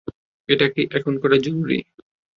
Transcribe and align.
এটা 0.49 0.67
কি 0.73 0.81
এখন 0.97 1.13
করা 1.21 1.37
জরুরি? 1.37 1.79